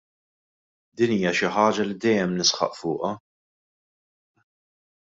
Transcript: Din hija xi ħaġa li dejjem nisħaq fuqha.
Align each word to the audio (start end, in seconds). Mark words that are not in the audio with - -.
Din 1.01 1.13
hija 1.17 1.33
xi 1.41 1.51
ħaġa 1.57 1.85
li 1.91 1.99
dejjem 2.07 2.35
nisħaq 2.41 2.75
fuqha. 2.81 3.13